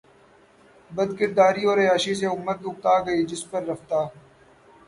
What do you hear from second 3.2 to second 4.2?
جس پر رفتہ